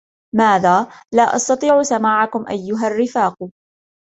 [0.35, 0.83] ماذا؟
[1.15, 3.49] لا أستطيع سماعكم أيها الرفاق.